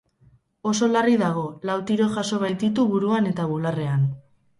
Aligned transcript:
Oso 0.69 0.87
larri 0.93 1.17
dago, 1.21 1.43
lau 1.69 1.75
tiro 1.91 2.07
jaso 2.15 2.39
baititu 2.45 2.87
buruan 2.95 3.29
eta 3.33 3.47
bularrean. 3.53 4.09